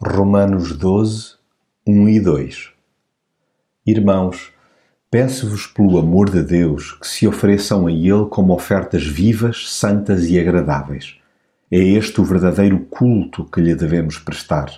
[0.00, 1.34] Romanos 12,
[1.84, 2.70] 1 e 2
[3.84, 4.52] Irmãos,
[5.10, 10.38] peço-vos pelo amor de Deus que se ofereçam a Ele como ofertas vivas, santas e
[10.38, 11.16] agradáveis.
[11.68, 14.70] É este o verdadeiro culto que lhe devemos prestar.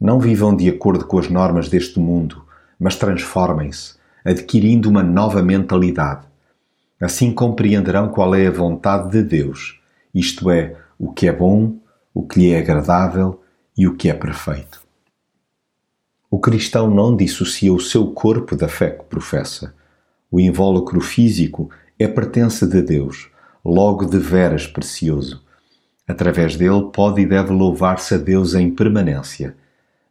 [0.00, 2.44] Não vivam de acordo com as normas deste mundo,
[2.80, 6.26] mas transformem-se, adquirindo uma nova mentalidade.
[7.00, 9.80] Assim compreenderão qual é a vontade de Deus,
[10.12, 11.76] isto é, o que é bom,
[12.12, 13.38] o que lhe é agradável
[13.76, 14.80] e o que é perfeito.
[16.30, 19.74] O cristão não dissocia o seu corpo da fé que professa.
[20.30, 23.30] O invólucro físico é pertença de Deus,
[23.64, 25.42] logo de veras precioso.
[26.08, 29.54] Através dele pode e deve louvar-se a Deus em permanência.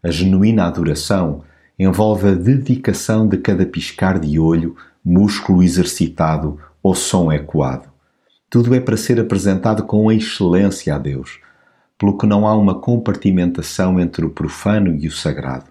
[0.03, 1.43] A genuína adoração
[1.77, 7.89] envolve a dedicação de cada piscar de olho, músculo exercitado ou som ecoado.
[8.49, 11.39] Tudo é para ser apresentado com excelência a Deus,
[12.01, 15.65] pelo que não há uma compartimentação entre o profano e o sagrado.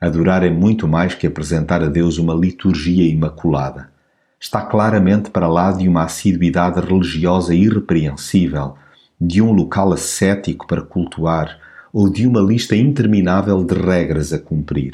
[0.00, 3.90] Adorar é muito mais que apresentar a Deus uma liturgia imaculada.
[4.38, 8.76] Está claramente para lá de uma assiduidade religiosa irrepreensível,
[9.20, 11.58] de um local ascético para cultuar
[11.92, 14.92] ou de uma lista interminável de regras a cumprir.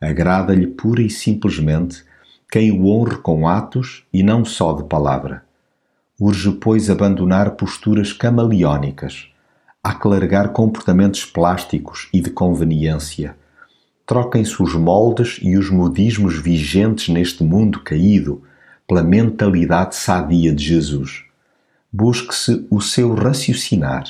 [0.00, 2.04] Agrada-lhe pura e simplesmente
[2.50, 5.44] quem o honre com atos e não só de palavra.
[6.18, 9.30] Urge, pois, abandonar posturas camaleónicas,
[9.82, 13.34] aclargar comportamentos plásticos e de conveniência.
[14.04, 18.42] Troquem-se os moldes e os modismos vigentes neste mundo caído
[18.86, 21.24] pela mentalidade sadia de Jesus.
[21.92, 24.04] Busque-se o seu raciocinar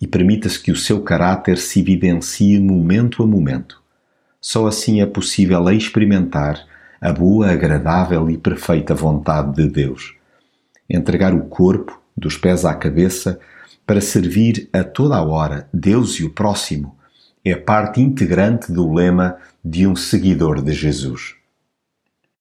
[0.00, 3.80] e permita-se que o seu caráter se evidencie momento a momento.
[4.40, 6.66] Só assim é possível experimentar
[7.00, 10.14] a boa, agradável e perfeita vontade de Deus.
[10.88, 13.40] Entregar o corpo, dos pés à cabeça,
[13.86, 16.96] para servir a toda a hora Deus e o próximo
[17.44, 21.36] é parte integrante do lema de um seguidor de Jesus.